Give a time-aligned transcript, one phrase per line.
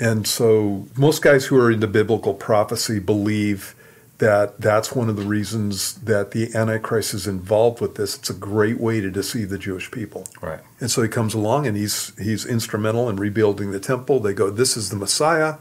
[0.00, 3.74] And so most guys who are into biblical prophecy believe
[4.18, 8.16] that that's one of the reasons that the Antichrist is involved with this.
[8.16, 10.26] It's a great way to deceive the Jewish people.
[10.40, 10.60] Right.
[10.80, 14.18] And so he comes along and he's he's instrumental in rebuilding the temple.
[14.20, 15.54] They go, "This is the Messiah,"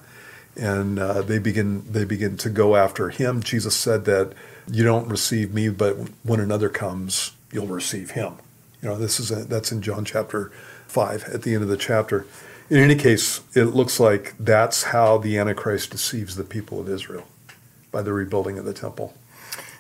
[0.55, 3.43] and uh, they begin they begin to go after him.
[3.43, 4.33] Jesus said that
[4.69, 8.33] you don't receive me, but when another comes, you'll receive him.
[8.81, 10.51] You know, this is a, that's in John chapter
[10.87, 12.25] five at the end of the chapter.
[12.69, 17.25] In any case, it looks like that's how the Antichrist deceives the people of Israel
[17.91, 19.13] by the rebuilding of the temple.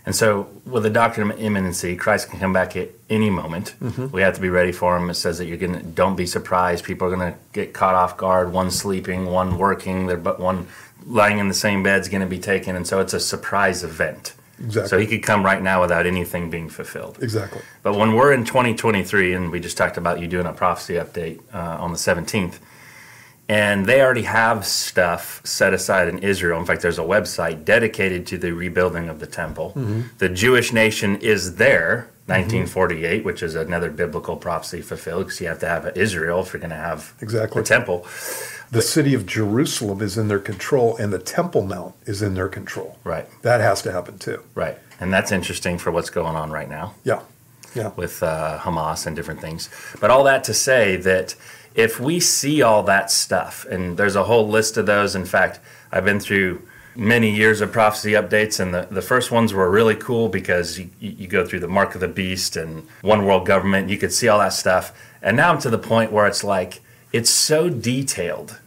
[0.05, 3.75] And so, with the doctrine of imminency, Christ can come back at any moment.
[3.83, 4.07] Mm-hmm.
[4.11, 5.09] We have to be ready for him.
[5.09, 6.85] It says that you're going to don't be surprised.
[6.85, 8.53] People are going to get caught off guard.
[8.53, 10.07] One sleeping, one working.
[10.07, 10.67] They're but one
[11.05, 13.83] lying in the same bed is going to be taken, and so it's a surprise
[13.83, 14.33] event.
[14.59, 14.89] Exactly.
[14.89, 17.19] So he could come right now without anything being fulfilled.
[17.21, 17.61] Exactly.
[17.83, 21.41] But when we're in 2023, and we just talked about you doing a prophecy update
[21.53, 22.59] uh, on the 17th,
[23.49, 26.59] and they already have stuff set aside in Israel.
[26.59, 29.69] In fact, there's a website dedicated to the rebuilding of the temple.
[29.69, 30.01] Mm-hmm.
[30.17, 33.25] The Jewish nation is there, 1948, mm-hmm.
[33.25, 36.71] which is another biblical prophecy fulfilled because you have to have Israel if you're going
[36.71, 37.61] to have exactly.
[37.61, 38.05] the temple.
[38.69, 42.49] The city of Jerusalem is in their control, and the Temple Mount is in their
[42.49, 42.97] control.
[43.05, 43.25] Right.
[43.43, 44.43] That has to happen too.
[44.55, 44.77] Right.
[44.99, 46.95] And that's interesting for what's going on right now.
[47.05, 47.21] Yeah.
[47.77, 47.91] Yeah.
[47.95, 49.69] With uh, Hamas and different things.
[50.01, 51.35] But all that to say that
[51.75, 55.59] if we see all that stuff, and there's a whole list of those, in fact,
[55.91, 59.95] I've been through many years of prophecy updates, and the, the first ones were really
[59.95, 63.89] cool because you, you go through the mark of the beast and one world government,
[63.89, 64.91] you could see all that stuff.
[65.21, 66.81] And now I'm to the point where it's like,
[67.13, 68.59] it's so detailed.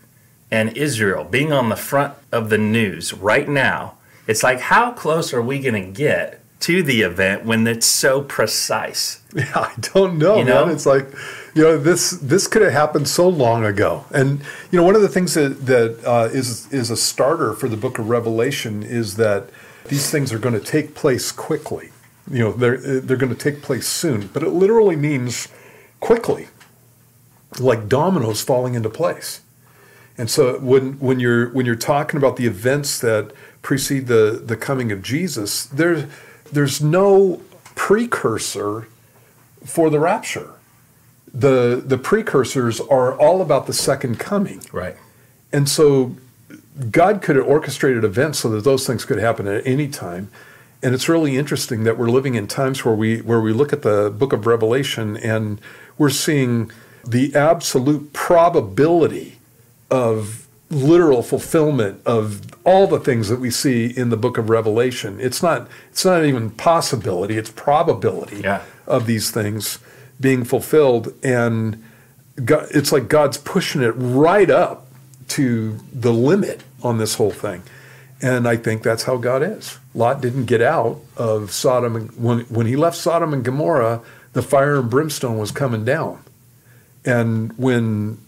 [0.50, 3.94] And Israel being on the front of the news right now,
[4.28, 8.22] it's like, how close are we going to get to the event when it's so
[8.22, 9.18] precise?
[9.32, 10.66] Yeah, I don't know, you know?
[10.66, 10.74] man.
[10.74, 11.06] It's like,
[11.54, 14.04] you know, this this could have happened so long ago.
[14.10, 14.40] And
[14.72, 17.76] you know, one of the things that that uh, is is a starter for the
[17.76, 19.48] Book of Revelation is that
[19.86, 21.90] these things are going to take place quickly.
[22.28, 25.46] You know, they're they're going to take place soon, but it literally means
[26.00, 26.48] quickly,
[27.60, 29.42] like dominoes falling into place.
[30.18, 33.32] And so when when you're when you're talking about the events that
[33.62, 36.04] precede the the coming of Jesus, there's
[36.52, 37.40] there's no
[37.74, 38.88] precursor
[39.64, 40.54] for the rapture.
[41.32, 44.62] The the precursors are all about the second coming.
[44.72, 44.96] Right.
[45.52, 46.16] And so
[46.90, 50.30] God could have orchestrated events so that those things could happen at any time.
[50.82, 53.82] And it's really interesting that we're living in times where we where we look at
[53.82, 55.60] the book of Revelation and
[55.98, 56.70] we're seeing
[57.06, 59.38] the absolute probability
[59.90, 65.18] of literal fulfillment of all the things that we see in the book of Revelation.
[65.20, 68.62] It's not it's not even possibility, it's probability yeah.
[68.86, 69.80] of these things
[70.20, 71.82] being fulfilled and
[72.44, 74.86] God, it's like God's pushing it right up
[75.28, 77.62] to the limit on this whole thing.
[78.22, 79.78] And I think that's how God is.
[79.94, 84.02] Lot didn't get out of Sodom and when when he left Sodom and Gomorrah,
[84.34, 86.22] the fire and brimstone was coming down.
[87.04, 88.18] And when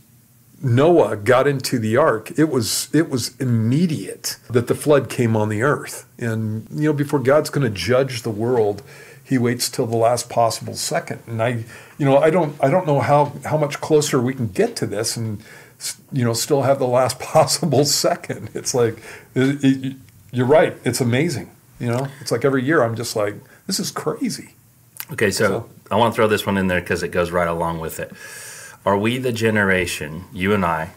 [0.62, 5.48] Noah got into the ark, it was it was immediate that the flood came on
[5.48, 6.06] the earth.
[6.18, 8.82] And you know, before God's going to judge the world,
[9.24, 11.20] he waits till the last possible second.
[11.26, 11.64] And I,
[11.98, 14.86] you know, I don't I don't know how how much closer we can get to
[14.86, 15.42] this and
[16.12, 18.50] you know still have the last possible second.
[18.54, 18.98] It's like
[19.34, 19.96] it, it,
[20.30, 20.76] you're right.
[20.84, 21.50] It's amazing.
[21.80, 23.34] You know, it's like every year I'm just like
[23.66, 24.54] this is crazy.
[25.10, 27.48] Okay, so, so I want to throw this one in there because it goes right
[27.48, 28.12] along with it.
[28.84, 30.90] Are we the generation, you and I,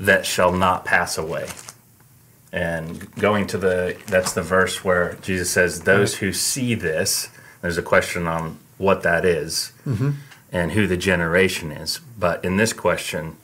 [0.00, 1.48] that shall not pass away?
[2.50, 7.28] And going to the, that's the verse where Jesus says, Those who see this,
[7.60, 10.12] there's a question on what that is mm-hmm.
[10.50, 12.00] and who the generation is.
[12.18, 13.36] But in this question,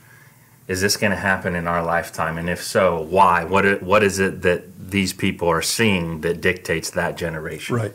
[0.67, 2.37] is this going to happen in our lifetime?
[2.39, 3.45] And if so, why?
[3.45, 7.77] What, what is it that these people are seeing that dictates that generation?
[7.77, 7.95] Right.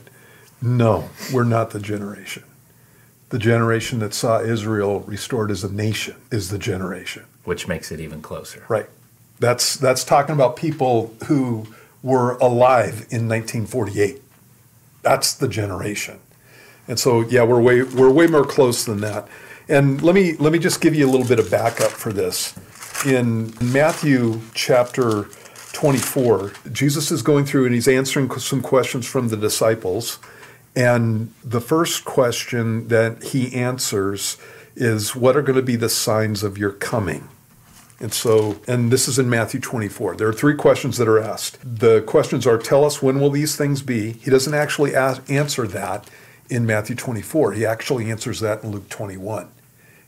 [0.61, 2.43] No, we're not the generation
[3.33, 7.25] the generation that saw Israel restored as a nation is the generation.
[7.45, 8.63] Which makes it even closer.
[8.69, 8.87] Right.
[9.39, 11.65] That's that's talking about people who
[12.03, 14.21] were alive in 1948.
[15.01, 16.19] That's the generation.
[16.87, 19.27] And so yeah, we're way we're way more close than that.
[19.67, 22.53] And let me let me just give you a little bit of backup for this.
[23.03, 25.23] In Matthew chapter
[25.71, 30.19] 24, Jesus is going through and he's answering some questions from the disciples
[30.75, 34.37] and the first question that he answers
[34.75, 37.29] is what are going to be the signs of your coming?
[37.99, 40.15] And so, and this is in Matthew 24.
[40.15, 41.59] There are three questions that are asked.
[41.63, 44.13] The questions are tell us when will these things be?
[44.13, 46.09] He doesn't actually ask, answer that
[46.49, 47.53] in Matthew 24.
[47.53, 49.49] He actually answers that in Luke 21.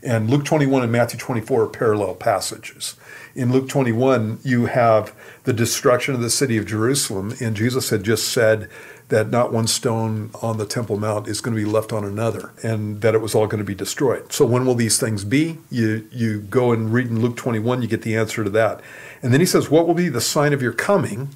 [0.04, 2.96] And Luke 21 and Matthew 24 are parallel passages.
[3.34, 5.16] In Luke 21, you have
[5.46, 8.70] the destruction of the city of Jerusalem, and Jesus had just said,
[9.10, 12.52] that not one stone on the Temple Mount is going to be left on another,
[12.64, 14.34] and that it was all going to be destroyed.
[14.34, 15.60] So when will these things be?
[15.70, 18.82] You you go and read in Luke 21, you get the answer to that.
[19.22, 21.30] And then he says, "What will be the sign of your coming?"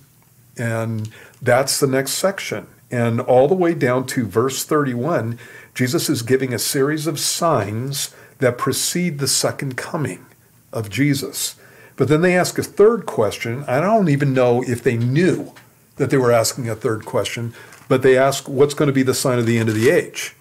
[0.57, 1.09] And
[1.41, 2.67] that's the next section.
[2.91, 5.37] And all the way down to verse 31,
[5.75, 10.25] Jesus is giving a series of signs that precede the second coming
[10.73, 11.55] of Jesus.
[11.97, 13.63] But then they ask a third question.
[13.67, 15.53] I don't even know if they knew
[15.99, 17.53] that they were asking a third question,
[17.87, 20.35] but they ask, what's going to be the sign of the end of the age?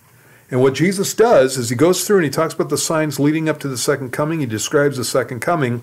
[0.50, 3.48] And what Jesus does is he goes through and he talks about the signs leading
[3.48, 4.40] up to the second coming.
[4.40, 5.82] He describes the second coming.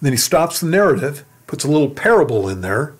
[0.00, 2.94] Then he stops the narrative, puts a little parable in there,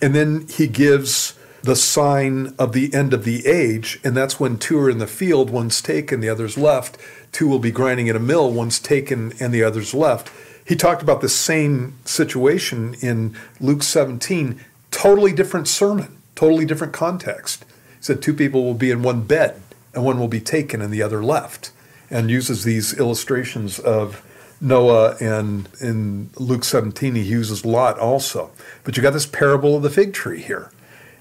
[0.00, 3.98] and then he gives the sign of the end of the age.
[4.04, 6.98] And that's when two are in the field, one's taken, the other's left.
[7.32, 10.30] Two will be grinding at a mill, one's taken, and the other's left.
[10.68, 14.60] He talked about the same situation in Luke 17,
[14.90, 17.64] totally different sermon, totally different context.
[17.96, 19.62] He said two people will be in one bed
[19.94, 21.72] and one will be taken and the other left,
[22.10, 24.22] and uses these illustrations of
[24.60, 28.50] Noah and in Luke 17 he uses Lot also.
[28.84, 30.70] But you got this parable of the fig tree here.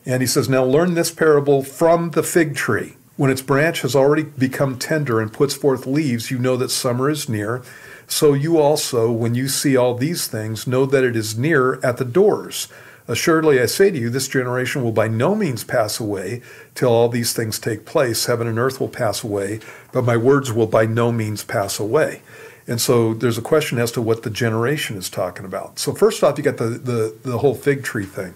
[0.06, 2.98] And he says, Now learn this parable from the fig tree.
[3.16, 7.10] When its branch has already become tender and puts forth leaves, you know that summer
[7.10, 7.64] is near.
[8.08, 11.98] So you also, when you see all these things, know that it is near at
[11.98, 12.70] the doors.
[13.10, 16.42] Assuredly, I say to you, this generation will by no means pass away
[16.76, 18.26] till all these things take place.
[18.26, 19.60] Heaven and earth will pass away,
[19.92, 22.22] but my words will by no means pass away.
[22.66, 25.80] And so there's a question as to what the generation is talking about.
[25.80, 28.34] So first off, you got the, the, the whole fig tree thing.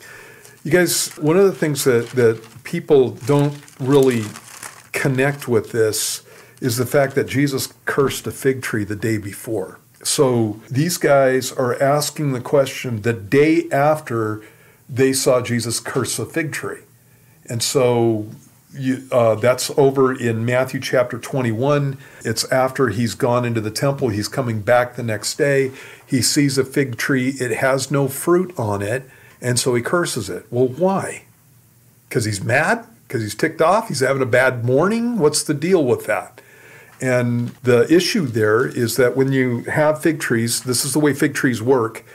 [0.63, 4.23] You guys, one of the things that, that people don't really
[4.93, 6.20] connect with this
[6.61, 9.79] is the fact that Jesus cursed a fig tree the day before.
[10.03, 14.41] So these guys are asking the question the day after
[14.87, 16.81] they saw Jesus curse a fig tree.
[17.49, 18.27] And so
[18.73, 21.97] you, uh, that's over in Matthew chapter 21.
[22.23, 24.09] It's after he's gone into the temple.
[24.09, 25.71] He's coming back the next day.
[26.05, 27.29] He sees a fig tree.
[27.39, 29.09] It has no fruit on it.
[29.41, 30.45] And so he curses it.
[30.51, 31.23] Well, why?
[32.07, 32.85] Because he's mad?
[33.07, 33.87] Because he's ticked off?
[33.87, 35.17] He's having a bad morning?
[35.17, 36.41] What's the deal with that?
[37.01, 41.13] And the issue there is that when you have fig trees, this is the way
[41.13, 42.05] fig trees work,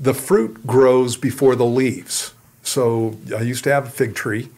[0.00, 2.34] the fruit grows before the leaves.
[2.64, 4.48] So I used to have a fig tree,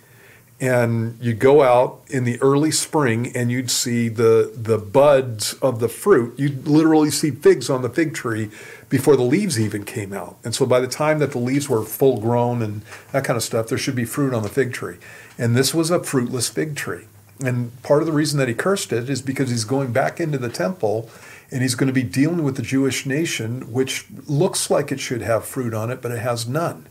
[0.59, 5.81] and you go out in the early spring and you'd see the, the buds of
[5.81, 6.39] the fruit.
[6.39, 8.51] You'd literally see figs on the fig tree
[8.89, 10.39] before the leaves even came out.
[10.45, 13.43] And so by the time that the leaves were full grown and that kind of
[13.43, 14.97] stuff, there should be fruit on the fig tree.
[15.37, 17.07] And this was a fruitless fig tree.
[17.41, 20.39] And part of the reason that he cursed it is because he's going back into
[20.39, 21.11] the temple
[21.51, 25.23] and he's going to be dealing with the Jewish nation, which looks like it should
[25.23, 26.87] have fruit on it, but it has none.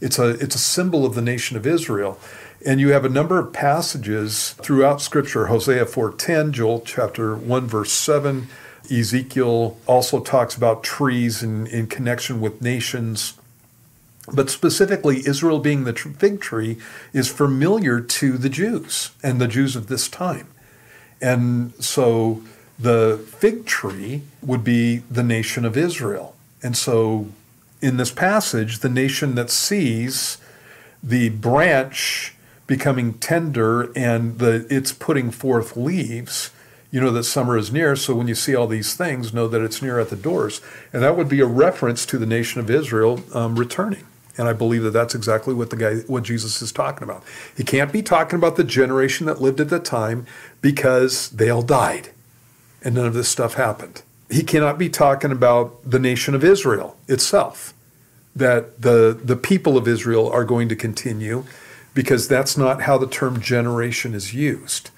[0.00, 2.18] It's a, it's a symbol of the nation of Israel.
[2.64, 7.92] And you have a number of passages throughout Scripture, Hosea 4.10, Joel chapter 1, verse
[7.92, 8.48] 7,
[8.90, 13.34] Ezekiel also talks about trees in, in connection with nations.
[14.32, 16.78] But specifically, Israel being the fig tree
[17.12, 20.48] is familiar to the Jews and the Jews of this time.
[21.20, 22.42] And so
[22.78, 26.36] the fig tree would be the nation of Israel.
[26.62, 27.28] And so
[27.80, 30.38] in this passage, the nation that sees
[31.02, 32.34] the branch
[32.66, 36.50] becoming tender and the it's putting forth leaves
[36.92, 39.60] you know that summer is near so when you see all these things know that
[39.60, 40.60] it's near at the doors
[40.92, 44.04] and that would be a reference to the nation of israel um, returning
[44.36, 47.22] and i believe that that's exactly what the guy what jesus is talking about
[47.56, 50.26] he can't be talking about the generation that lived at the time
[50.60, 52.10] because they all died
[52.82, 56.96] and none of this stuff happened he cannot be talking about the nation of israel
[57.08, 57.74] itself
[58.34, 61.44] that the the people of israel are going to continue
[61.94, 64.90] because that's not how the term generation is used.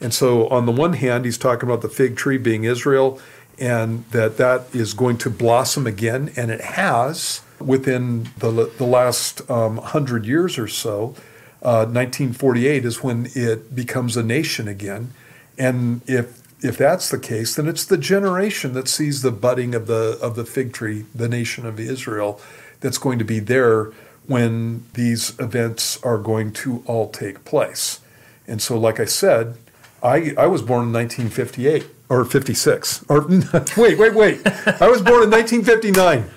[0.00, 3.20] And so, on the one hand, he's talking about the fig tree being Israel
[3.58, 9.48] and that that is going to blossom again, and it has within the, the last
[9.50, 11.14] um, hundred years or so.
[11.62, 15.12] Uh, 1948 is when it becomes a nation again,
[15.58, 19.86] and if if that's the case, then it's the generation that sees the budding of
[19.86, 22.40] the of the fig tree, the nation of Israel,
[22.80, 23.92] that's going to be there
[24.26, 28.00] when these events are going to all take place.
[28.46, 29.56] And so, like I said,
[30.02, 33.04] I, I was born in 1958 or 56.
[33.08, 33.26] Or
[33.76, 34.40] wait, wait, wait.
[34.46, 36.30] I was born in 1959.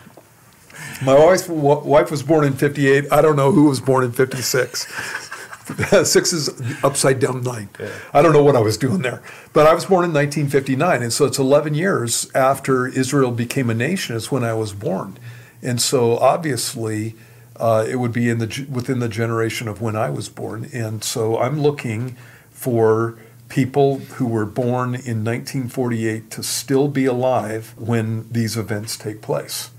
[1.04, 3.12] My wife, wife was born in 58.
[3.12, 4.88] I don't know who was born in 56.
[6.10, 6.50] Six is
[6.84, 7.70] upside down nine.
[7.80, 7.90] Yeah.
[8.14, 9.22] I don't know what I was doing there.
[9.54, 11.02] But I was born in 1959.
[11.02, 15.18] And so it's 11 years after Israel became a nation, is when I was born.
[15.62, 17.16] And so obviously,
[17.56, 21.04] uh, it would be in the within the generation of when I was born, and
[21.04, 22.18] so I'm looking
[22.52, 23.18] for
[23.48, 29.70] people who were born in 1948 to still be alive when these events take place.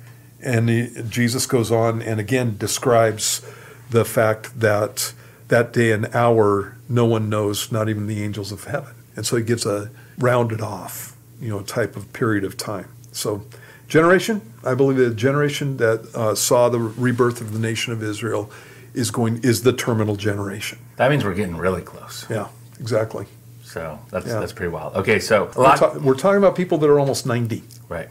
[0.44, 3.44] And he, Jesus goes on and again describes
[3.90, 5.12] the fact that
[5.48, 8.94] that day and hour no one knows, not even the angels of heaven.
[9.16, 12.88] And so he gives a rounded off, you know, type of period of time.
[13.12, 13.44] So
[13.88, 18.50] generation, I believe the generation that uh, saw the rebirth of the nation of Israel
[18.92, 20.78] is going is the terminal generation.
[20.96, 22.26] That means we're getting really close.
[22.30, 22.48] Yeah,
[22.78, 23.26] exactly.
[23.62, 24.38] So that's yeah.
[24.38, 24.94] that's pretty wild.
[24.94, 27.64] Okay, so we're, ta- we're, talking about people that are almost ninety.
[27.88, 28.08] Right.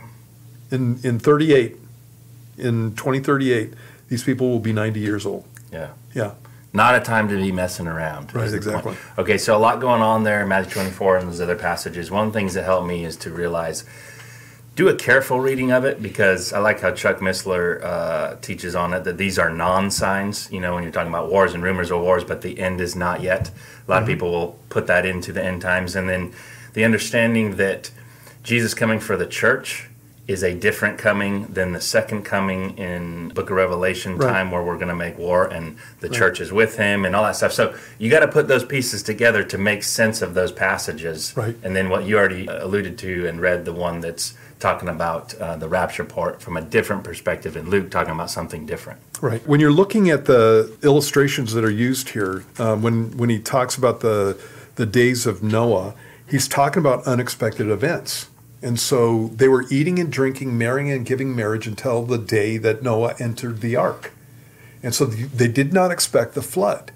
[0.71, 1.77] In in thirty eight,
[2.57, 3.73] in twenty thirty eight,
[4.09, 5.45] these people will be ninety years old.
[5.71, 5.89] Yeah.
[6.13, 6.33] Yeah.
[6.75, 8.33] Not a time to be messing around.
[8.33, 8.95] Right, exactly.
[9.19, 12.09] Okay, so a lot going on there, in Matthew 24 and those other passages.
[12.09, 13.83] One of the things that helped me is to realize
[14.75, 18.93] do a careful reading of it because I like how Chuck Missler uh, teaches on
[18.93, 20.51] it that these are non signs.
[20.51, 22.95] You know, when you're talking about wars and rumors of wars, but the end is
[22.95, 23.49] not yet.
[23.87, 24.03] A lot mm-hmm.
[24.03, 25.95] of people will put that into the end times.
[25.95, 26.33] And then
[26.73, 27.91] the understanding that
[28.41, 29.89] Jesus coming for the church
[30.27, 34.29] is a different coming than the second coming in book of revelation right.
[34.29, 36.17] time where we're going to make war and the right.
[36.17, 39.03] church is with him and all that stuff so you got to put those pieces
[39.03, 41.57] together to make sense of those passages right.
[41.63, 45.57] and then what you already alluded to and read the one that's talking about uh,
[45.57, 49.01] the rapture part from a different perspective, and Luke talking about something different.
[49.19, 49.45] Right.
[49.45, 53.75] When you're looking at the illustrations that are used here, um, when when he talks
[53.75, 54.39] about the
[54.75, 55.93] the days of Noah,
[56.29, 58.29] he's talking about unexpected events.
[58.63, 62.81] And so they were eating and drinking, marrying and giving marriage until the day that
[62.81, 64.13] Noah entered the ark.
[64.81, 66.91] And so they did not expect the flood.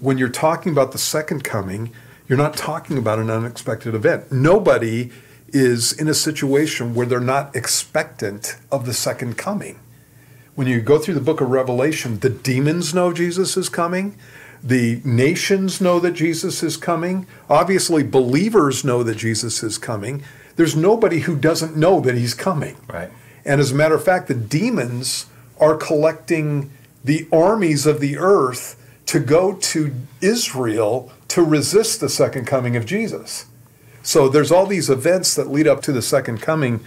[0.00, 1.92] When you're talking about the second coming,
[2.26, 4.32] you're not talking about an unexpected event.
[4.32, 5.10] Nobody
[5.48, 9.78] is in a situation where they're not expectant of the second coming.
[10.54, 14.16] When you go through the book of Revelation, the demons know Jesus is coming.
[14.62, 17.26] The nations know that Jesus is coming.
[17.50, 20.22] Obviously, believers know that Jesus is coming.
[20.56, 22.76] There's nobody who doesn't know that he's coming.
[22.88, 23.10] Right.
[23.44, 25.26] And as a matter of fact, the demons
[25.58, 26.70] are collecting
[27.04, 32.86] the armies of the earth to go to Israel to resist the second coming of
[32.86, 33.46] Jesus.
[34.02, 36.80] So there's all these events that lead up to the second coming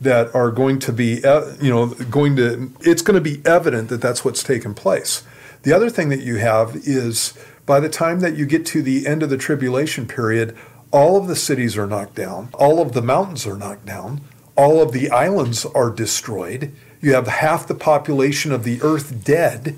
[0.00, 3.88] that are going to be, uh, you know, going to, it's going to be evident
[3.88, 5.22] that that's what's taken place.
[5.62, 7.34] The other thing that you have is
[7.66, 10.56] by the time that you get to the end of the tribulation period,
[10.92, 14.20] all of the cities are knocked down, all of the mountains are knocked down,
[14.56, 16.72] all of the islands are destroyed.
[17.00, 19.76] You have half the population of the earth dead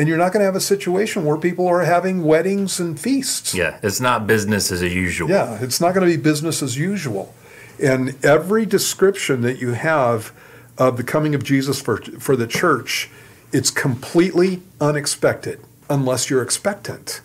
[0.00, 3.54] and you're not going to have a situation where people are having weddings and feasts.
[3.54, 5.28] Yeah, it's not business as usual.
[5.28, 7.34] Yeah, it's not going to be business as usual.
[7.82, 10.32] And every description that you have
[10.78, 13.10] of the coming of Jesus for, for the church,
[13.52, 17.20] it's completely unexpected unless you're expectant.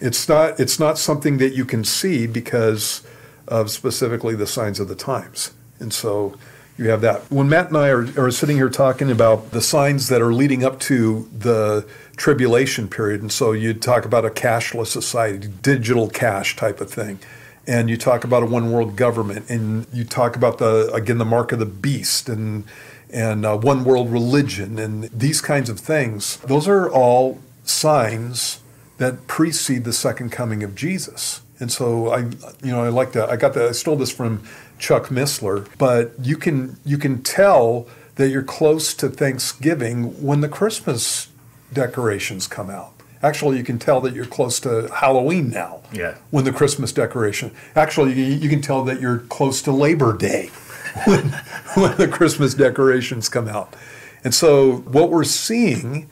[0.00, 3.02] It's not, it's not something that you can see because
[3.46, 5.52] of specifically the signs of the times.
[5.80, 6.34] And so
[6.78, 7.30] you have that.
[7.30, 10.64] When Matt and I are, are sitting here talking about the signs that are leading
[10.64, 11.86] up to the
[12.16, 17.18] tribulation period, and so you talk about a cashless society, digital cash type of thing,
[17.66, 21.24] and you talk about a one world government, and you talk about the again the
[21.24, 22.64] mark of the beast and
[23.10, 26.36] and uh, one world religion and these kinds of things.
[26.38, 28.60] Those are all signs
[28.98, 31.40] that precede the second coming of Jesus.
[31.60, 32.18] And so I,
[32.62, 33.30] you know, I like that.
[33.30, 33.68] I got that.
[33.68, 34.42] I stole this from
[34.78, 40.48] Chuck Missler, but you can you can tell that you're close to Thanksgiving when the
[40.48, 41.28] Christmas
[41.72, 42.92] decorations come out.
[43.22, 45.80] Actually, you can tell that you're close to Halloween now.
[45.92, 46.16] Yeah.
[46.30, 47.52] When the Christmas decoration.
[47.74, 50.50] Actually, you, you can tell that you're close to Labor Day
[51.04, 51.30] when,
[51.74, 53.74] when the Christmas decorations come out.
[54.22, 56.08] And so, what we're seeing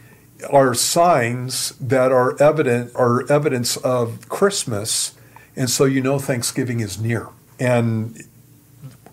[0.51, 5.15] are signs that are evident are evidence of Christmas,
[5.55, 7.29] and so you know Thanksgiving is near.
[7.59, 8.23] And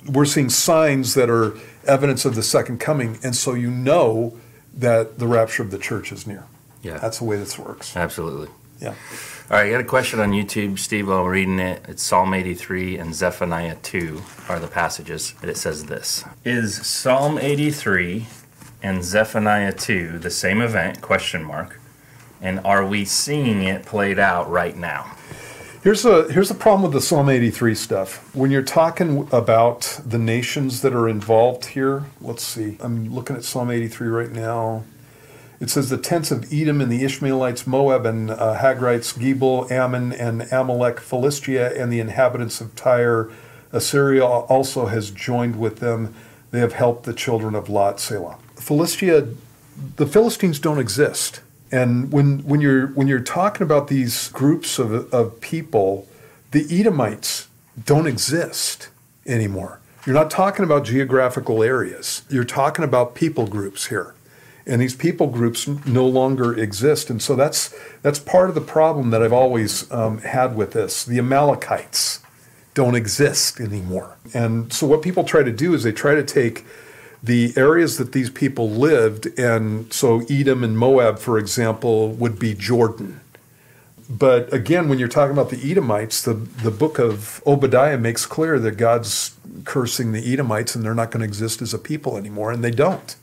[0.07, 1.55] we're seeing signs that are
[1.87, 4.37] evidence of the second coming, and so you know
[4.73, 6.45] that the rapture of the church is near.
[6.81, 6.97] Yeah.
[6.97, 7.95] That's the way this works.
[7.95, 8.49] Absolutely.
[8.79, 8.95] Yeah.
[9.49, 11.07] All right, I got a question on YouTube, Steve.
[11.07, 15.57] While I'm reading it, it's Psalm 83 and Zephaniah 2 are the passages, and it
[15.57, 18.25] says this: Is Psalm 83
[18.83, 21.01] and Zephaniah 2 the same event?
[21.01, 21.79] Question mark.
[22.41, 25.15] And are we seeing it played out right now?
[25.81, 28.35] Here's a here's a problem with the Psalm 83 stuff.
[28.35, 32.77] When you're talking about the nations that are involved here, let's see.
[32.79, 34.83] I'm looking at Psalm 83 right now.
[35.59, 40.11] It says the tents of Edom and the Ishmaelites, Moab and uh, Hagrites, Gebal, Ammon
[40.11, 43.31] and Amalek, Philistia and the inhabitants of Tyre,
[43.73, 46.13] Assyria also has joined with them.
[46.51, 48.37] They have helped the children of Lot, Selah.
[48.63, 49.27] Philistia,
[49.97, 51.41] the Philistines don't exist.
[51.69, 56.07] And when, when, you're, when you're talking about these groups of, of people,
[56.51, 57.49] the Edomites
[57.83, 58.89] don't exist
[59.25, 59.79] anymore.
[60.05, 62.23] You're not talking about geographical areas.
[62.29, 64.13] You're talking about people groups here.
[64.65, 67.09] And these people groups no longer exist.
[67.09, 71.03] And so that's, that's part of the problem that I've always um, had with this.
[71.03, 72.21] The Amalekites
[72.73, 74.17] don't exist anymore.
[74.33, 76.65] And so what people try to do is they try to take
[77.23, 82.53] the areas that these people lived, and so Edom and Moab, for example, would be
[82.53, 83.21] Jordan.
[84.09, 88.59] But again, when you're talking about the Edomites, the, the book of Obadiah makes clear
[88.59, 92.51] that God's cursing the Edomites and they're not going to exist as a people anymore,
[92.51, 93.15] and they don't.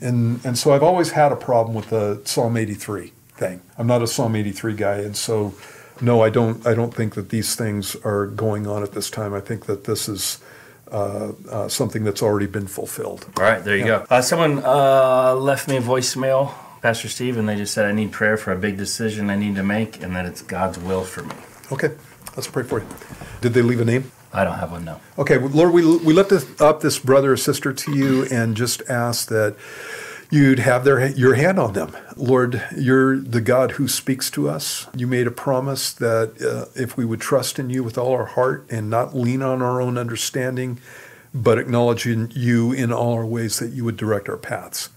[0.00, 3.60] And, and so I've always had a problem with the Psalm 83 thing.
[3.76, 5.54] I'm not a Psalm 83 guy, and so
[6.00, 6.66] no, I don't.
[6.66, 9.32] I don't think that these things are going on at this time.
[9.32, 10.40] I think that this is
[10.90, 13.26] uh, uh, something that's already been fulfilled.
[13.36, 13.98] All right, there you yeah.
[13.98, 14.06] go.
[14.10, 18.12] Uh, someone uh, left me a voicemail, Pastor Steve, and they just said, I need
[18.12, 21.22] prayer for a big decision I need to make and that it's God's will for
[21.22, 21.34] me.
[21.72, 21.90] Okay,
[22.36, 22.86] let's pray for you.
[23.40, 24.12] Did they leave a name?
[24.32, 25.00] I don't have one, no.
[25.18, 29.28] Okay, Lord, we, we lift up this brother or sister to you and just ask
[29.28, 29.56] that
[30.30, 31.96] you'd have their your hand on them.
[32.16, 34.86] Lord, you're the God who speaks to us.
[34.94, 38.26] You made a promise that uh, if we would trust in you with all our
[38.26, 40.78] heart and not lean on our own understanding,
[41.34, 44.90] but acknowledging you in all our ways that you would direct our paths.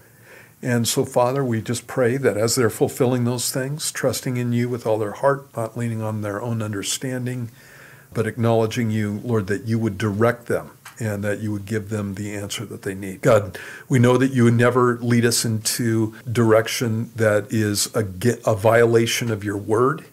[0.62, 4.68] And so, Father, we just pray that as they're fulfilling those things, trusting in you
[4.68, 7.50] with all their heart, not leaning on their own understanding,
[8.12, 12.14] but acknowledging you, Lord, that you would direct them and that you would give them
[12.14, 13.22] the answer that they need.
[13.22, 13.58] God,
[13.88, 18.06] we know that you would never lead us into direction that is a,
[18.46, 20.04] a violation of your word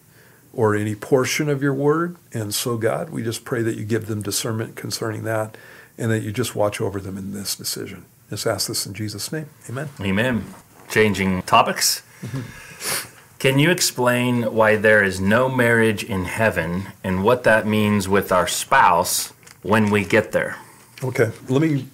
[0.52, 2.16] or any portion of your word.
[2.32, 5.56] And so, God, we just pray that you give them discernment concerning that
[5.98, 8.06] and that you just watch over them in this decision.
[8.30, 9.46] Just ask this in Jesus' name.
[9.68, 9.88] Amen.
[10.00, 10.46] Amen.
[10.88, 12.02] Changing topics.
[13.38, 18.32] Can you explain why there is no marriage in heaven and what that means with
[18.32, 20.56] our spouse when we get there?
[21.02, 21.86] Okay, let me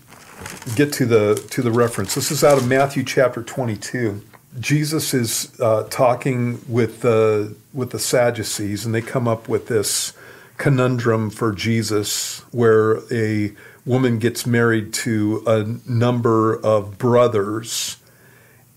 [0.76, 2.14] get to the to the reference.
[2.14, 4.22] This is out of Matthew chapter 22.
[4.58, 10.14] Jesus is uh, talking with the with the Sadducees, and they come up with this
[10.56, 13.52] conundrum for Jesus, where a
[13.84, 17.98] woman gets married to a number of brothers,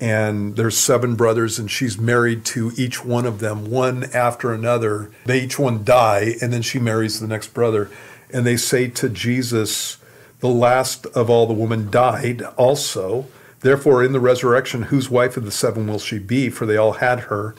[0.02, 5.10] and there's seven brothers, and she's married to each one of them, one after another.
[5.24, 7.90] They each one die, and then she marries the next brother,
[8.30, 10.00] and they say to Jesus
[10.40, 13.26] the last of all the women died also.
[13.62, 16.50] Therefore, in the resurrection, whose wife of the seven will she be?
[16.50, 17.56] For they all had her.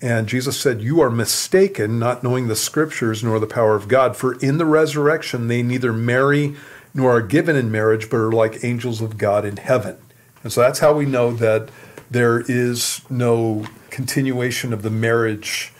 [0.00, 4.16] And Jesus said, You are mistaken, not knowing the scriptures nor the power of God.
[4.16, 6.56] For in the resurrection, they neither marry
[6.92, 9.96] nor are given in marriage, but are like angels of God in heaven.
[10.42, 11.70] And so that's how we know that
[12.10, 15.72] there is no continuation of the marriage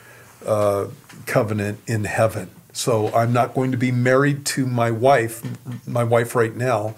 [0.46, 0.86] uh,
[1.26, 2.50] covenant in heaven.
[2.72, 5.42] So I'm not going to be married to my wife,
[5.86, 6.94] my wife right now,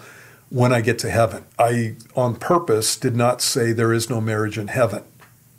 [0.50, 1.44] when I get to heaven.
[1.58, 5.02] I, on purpose, did not say there is no marriage in heaven.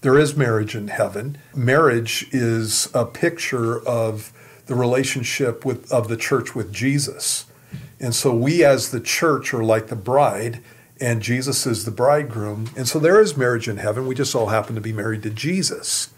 [0.01, 1.38] There is marriage in heaven.
[1.54, 4.32] Marriage is a picture of
[4.67, 7.45] the relationship with, of the church with Jesus.
[7.99, 10.62] And so we, as the church, are like the bride,
[11.01, 12.69] and Jesus is the bridegroom.
[12.78, 14.08] And so there is marriage in heaven.
[14.08, 16.10] We just all happen to be married to Jesus.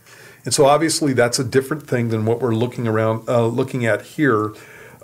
[0.48, 4.02] And so obviously that's a different thing than what we're looking around uh, looking at
[4.02, 4.54] here.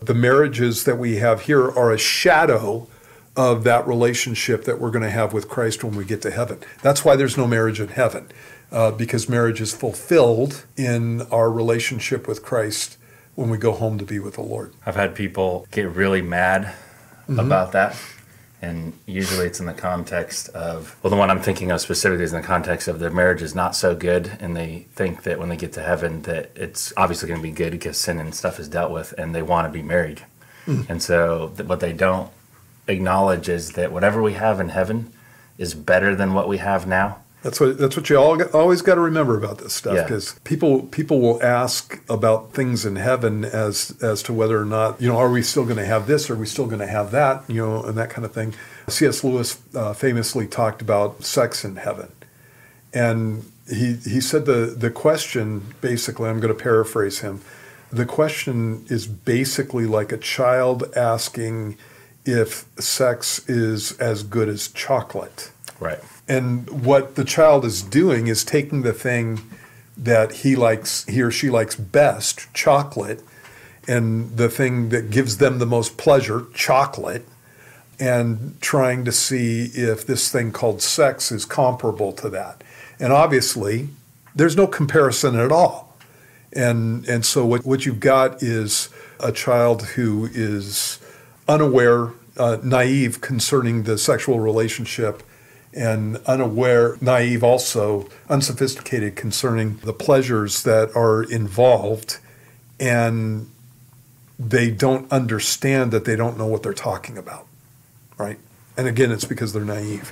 [0.01, 2.87] The marriages that we have here are a shadow
[3.35, 6.59] of that relationship that we're going to have with Christ when we get to heaven.
[6.81, 8.29] That's why there's no marriage in heaven,
[8.71, 12.97] uh, because marriage is fulfilled in our relationship with Christ
[13.35, 14.71] when we go home to be with the Lord.
[14.85, 16.73] I've had people get really mad
[17.27, 17.37] mm-hmm.
[17.37, 17.97] about that
[18.63, 22.31] and usually it's in the context of well the one i'm thinking of specifically is
[22.31, 25.49] in the context of their marriage is not so good and they think that when
[25.49, 28.59] they get to heaven that it's obviously going to be good because sin and stuff
[28.59, 30.23] is dealt with and they want to be married
[30.65, 30.89] mm.
[30.89, 32.31] and so what they don't
[32.87, 35.11] acknowledge is that whatever we have in heaven
[35.57, 38.95] is better than what we have now that's what that's what you all always got
[38.95, 40.39] to remember about this stuff because yeah.
[40.45, 45.09] people people will ask about things in heaven as as to whether or not you
[45.09, 47.43] know are we still going to have this are we still going to have that
[47.49, 48.55] you know and that kind of thing.
[48.87, 49.23] C.S.
[49.23, 52.11] Lewis uh, famously talked about sex in heaven,
[52.93, 57.41] and he he said the the question basically I'm going to paraphrase him.
[57.91, 61.77] The question is basically like a child asking
[62.25, 65.51] if sex is as good as chocolate.
[65.79, 69.41] Right and what the child is doing is taking the thing
[69.97, 73.21] that he likes, he or she likes best, chocolate,
[73.87, 77.27] and the thing that gives them the most pleasure, chocolate,
[77.99, 82.63] and trying to see if this thing called sex is comparable to that.
[82.99, 83.89] And obviously,
[84.35, 85.95] there's no comparison at all.
[86.53, 90.99] And, and so what, what you've got is a child who is
[91.47, 95.23] unaware, uh, naive concerning the sexual relationship
[95.75, 102.19] and unaware, naive also, unsophisticated concerning the pleasures that are involved,
[102.79, 103.49] and
[104.37, 107.47] they don't understand that they don't know what they're talking about,
[108.17, 108.37] right?
[108.77, 110.11] And again, it's because they're naive.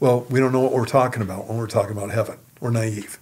[0.00, 2.38] Well, we don't know what we're talking about when we're talking about heaven.
[2.60, 3.18] We're naive.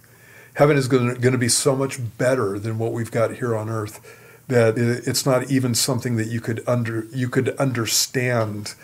[0.55, 4.21] Heaven is going to, be so much better than what we've got here on earth
[4.47, 8.75] that it's not even something that you could under you could understand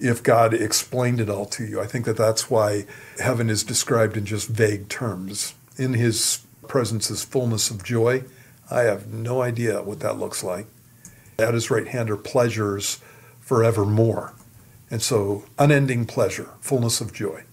[0.00, 1.80] if God explained it all to you.
[1.80, 2.86] I think that that's why
[3.18, 5.54] heaven is described in just vague terms.
[5.76, 8.24] In his presence is fullness of joy.
[8.70, 10.66] I have no idea what that looks like.
[11.38, 13.00] At his right hand are pleasures
[13.40, 14.34] forevermore.
[14.90, 17.44] And so, unending pleasure, fullness of joy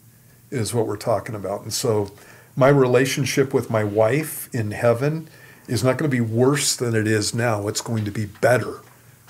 [0.52, 1.64] is what we're talking about.
[1.64, 2.12] And so,
[2.56, 5.28] my relationship with my wife in heaven
[5.68, 7.68] is not going to be worse than it is now.
[7.68, 8.82] It's going to be better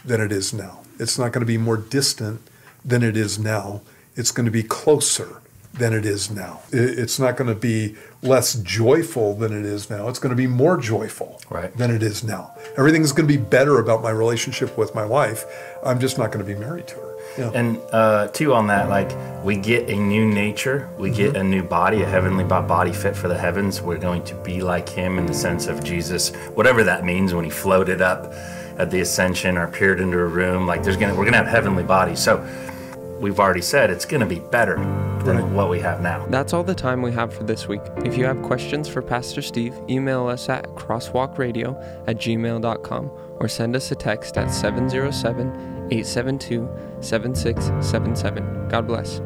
[0.04, 0.82] than it is now.
[1.00, 2.42] It's not going to be more distant
[2.86, 3.82] than it is now.
[4.16, 5.42] It's going to be closer
[5.74, 6.62] than it is now.
[6.72, 10.08] It's not going to be less joyful than it is now.
[10.08, 11.76] It's going to be more joyful right.
[11.76, 12.56] than it is now.
[12.78, 15.46] Everything's going to be better about my relationship with my wife.
[15.84, 17.16] I'm just not going to be married to her.
[17.38, 17.52] Yeah.
[17.54, 19.12] And uh, two on that, like
[19.44, 21.18] we get a new nature, we mm-hmm.
[21.18, 23.82] get a new body, a heavenly body fit for the heavens.
[23.82, 27.44] We're going to be like Him in the sense of Jesus, whatever that means when
[27.44, 28.32] He floated up
[28.78, 30.66] at the ascension or appeared into a room.
[30.66, 32.20] Like there's gonna, we're gonna have heavenly bodies.
[32.20, 32.38] So
[33.20, 34.76] we've already said it's going to be better
[35.24, 35.52] than right.
[35.52, 36.26] what we have now.
[36.28, 37.82] That's all the time we have for this week.
[37.98, 43.76] If you have questions for Pastor Steve, email us at crosswalkradio at gmail.com or send
[43.76, 45.48] us a text at 707
[45.92, 46.70] 872
[47.02, 48.70] 7677.
[48.70, 49.22] God bless.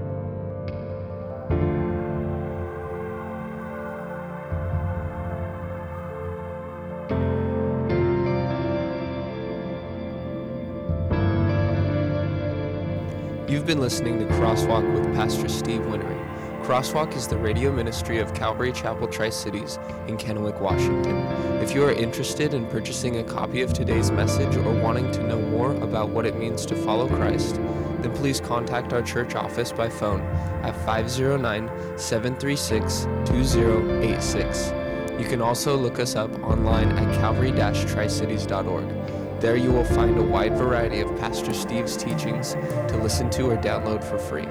[13.60, 16.64] You've been listening to Crosswalk with Pastor Steve Winery.
[16.64, 21.18] Crosswalk is the radio ministry of Calvary Chapel Tri Cities in Kennewick, Washington.
[21.62, 25.42] If you are interested in purchasing a copy of today's message or wanting to know
[25.42, 29.90] more about what it means to follow Christ, then please contact our church office by
[29.90, 30.22] phone
[30.64, 31.68] at 509
[32.00, 34.72] 736 2086.
[35.20, 39.42] You can also look us up online at calvary tricities.org.
[39.42, 43.58] There you will find a wide variety of Pastor Steve's teachings to listen to or
[43.58, 44.48] download for free.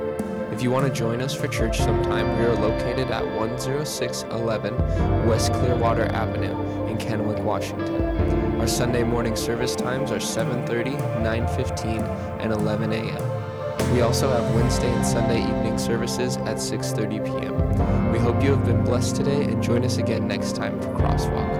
[0.52, 5.52] If you want to join us for church sometime, we are located at 10611 West
[5.54, 8.60] Clearwater Avenue in Kennewick, Washington.
[8.60, 12.02] Our Sunday morning service times are 7:30, 9:15,
[12.40, 13.94] and 11 a.m.
[13.94, 18.12] We also have Wednesday and Sunday evening services at 6:30 p.m.
[18.12, 21.57] We hope you have been blessed today and join us again next time for Crosswalk.